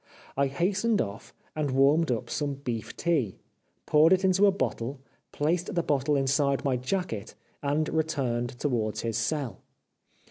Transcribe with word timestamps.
I 0.35 0.47
hastened 0.47 0.99
off, 0.99 1.31
and 1.55 1.69
warmed 1.69 2.09
up 2.09 2.27
some 2.27 2.55
beef 2.55 2.97
tea, 2.97 3.37
poured 3.85 4.13
it 4.13 4.25
into 4.25 4.47
a 4.47 4.51
bottle, 4.51 4.99
placed 5.31 5.75
the 5.75 5.83
bottle 5.83 6.15
inside 6.15 6.65
my 6.65 6.75
jacket, 6.75 7.35
and 7.61 7.87
returned 7.87 8.49
to 8.61 8.67
wards 8.67 9.01
his 9.01 9.15
cell. 9.19 9.61